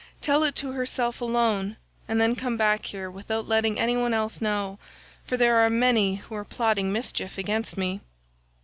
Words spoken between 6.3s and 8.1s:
are plotting mischief against me."